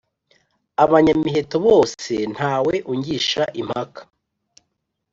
abanyamiheto 0.83 1.55
bose 1.67 2.13
ntawe 2.35 2.73
ungisha 2.91 3.43
impaka. 3.61 4.01